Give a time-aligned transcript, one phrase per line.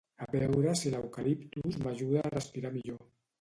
[0.25, 3.07] A veure si l'eucaliptus m'ajuda a respirar millor